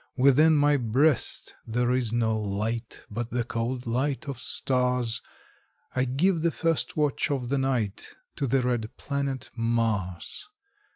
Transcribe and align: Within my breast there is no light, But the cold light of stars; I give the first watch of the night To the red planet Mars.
Within 0.17 0.55
my 0.57 0.77
breast 0.77 1.53
there 1.67 1.91
is 1.93 2.11
no 2.11 2.35
light, 2.35 3.05
But 3.11 3.29
the 3.29 3.43
cold 3.43 3.85
light 3.85 4.27
of 4.27 4.39
stars; 4.39 5.21
I 5.95 6.05
give 6.05 6.41
the 6.41 6.49
first 6.49 6.97
watch 6.97 7.29
of 7.29 7.49
the 7.49 7.59
night 7.59 8.15
To 8.37 8.47
the 8.47 8.63
red 8.63 8.97
planet 8.97 9.51
Mars. 9.55 10.47